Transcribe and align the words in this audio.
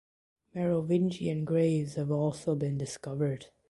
Merovingian 0.55 1.45
graves 1.45 1.93
have 1.93 2.09
also 2.09 2.55
been 2.55 2.75
discovered. 2.75 3.49